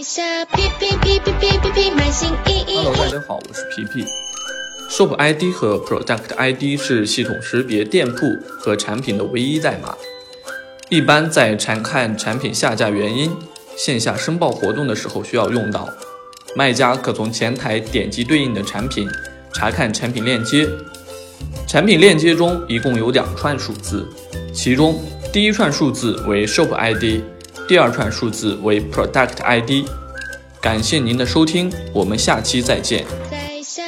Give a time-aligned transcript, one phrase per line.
[0.00, 0.22] 微笑，
[0.56, 2.76] 皮皮皮皮皮皮皮，满心意意。
[2.76, 4.02] Hello，大家好，我是皮皮。
[4.88, 8.26] Shop ID 和 Product ID 是系统识别店铺
[8.58, 9.94] 和产品的唯一代码。
[10.88, 13.30] 一般在查看产品下架原因、
[13.76, 15.86] 线下申报活动的时候需要用到。
[16.56, 19.06] 卖家可从前台点击对应的产品，
[19.52, 20.66] 查看产品链接。
[21.68, 24.08] 产品链接中一共有两串数字，
[24.54, 24.98] 其中
[25.30, 27.20] 第一串数字为 Shop ID，
[27.70, 29.88] 第二串数字为 product ID。
[30.60, 33.06] 感谢您的收听，我们下期再见。
[33.30, 33.80] 在下。